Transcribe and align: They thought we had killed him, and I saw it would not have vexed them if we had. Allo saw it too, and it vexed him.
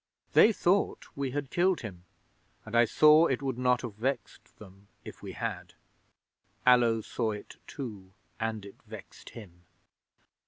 They 0.33 0.51
thought 0.51 1.05
we 1.15 1.29
had 1.29 1.51
killed 1.51 1.81
him, 1.81 2.05
and 2.65 2.75
I 2.75 2.85
saw 2.85 3.27
it 3.27 3.43
would 3.43 3.59
not 3.59 3.83
have 3.83 3.93
vexed 3.93 4.57
them 4.57 4.87
if 5.05 5.21
we 5.21 5.33
had. 5.33 5.75
Allo 6.65 7.01
saw 7.01 7.33
it 7.33 7.57
too, 7.67 8.11
and 8.39 8.65
it 8.65 8.81
vexed 8.87 9.29
him. 9.37 9.61